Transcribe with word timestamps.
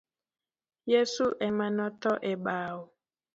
Yeso 0.91 1.25
emanotho 1.47 2.11
e 2.31 2.33
bao. 2.45 2.79